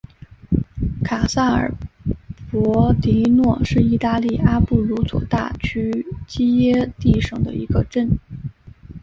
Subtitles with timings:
[1.03, 1.71] 卡萨尔
[2.49, 8.17] 博迪诺是意大利阿布鲁佐大区基耶蒂省的一个镇。